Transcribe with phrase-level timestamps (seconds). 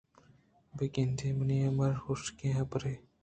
[0.75, 2.93] بہ گندے منی حبر حُشکیں حبرے